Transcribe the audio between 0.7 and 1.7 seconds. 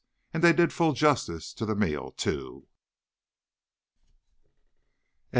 full justice to